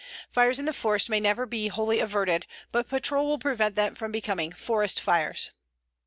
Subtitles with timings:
[0.31, 4.11] Fires in the forest may never be wholly averted, but patrol will prevent them from
[4.11, 5.51] becoming "forest fires."